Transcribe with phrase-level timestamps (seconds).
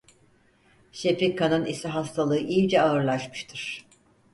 [0.91, 3.85] Şefika'nın ise hastalığı iyice ağırlaşmıştır.